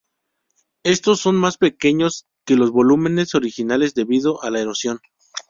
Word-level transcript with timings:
Estos 0.83 1.19
son 1.19 1.35
más 1.35 1.59
pequeños 1.59 2.25
que 2.43 2.55
los 2.55 2.71
volúmenes 2.71 3.35
originales 3.35 3.93
debido 3.93 4.41
a 4.41 4.49
la 4.49 4.59
erosión. 4.59 4.99